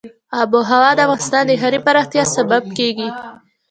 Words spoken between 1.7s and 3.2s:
پراختیا سبب کېږي.